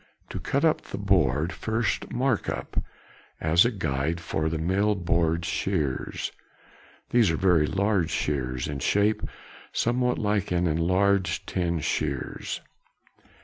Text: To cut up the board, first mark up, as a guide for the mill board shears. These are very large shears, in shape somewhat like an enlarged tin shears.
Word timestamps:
To 0.31 0.39
cut 0.39 0.65
up 0.65 0.81
the 0.81 0.97
board, 0.97 1.53
first 1.53 2.11
mark 2.11 2.49
up, 2.49 2.81
as 3.39 3.65
a 3.65 3.69
guide 3.69 4.19
for 4.19 4.49
the 4.49 4.57
mill 4.57 4.95
board 4.95 5.45
shears. 5.45 6.31
These 7.11 7.29
are 7.29 7.37
very 7.37 7.67
large 7.67 8.09
shears, 8.09 8.67
in 8.67 8.79
shape 8.79 9.21
somewhat 9.71 10.17
like 10.17 10.51
an 10.51 10.65
enlarged 10.65 11.45
tin 11.45 11.81
shears. 11.81 12.61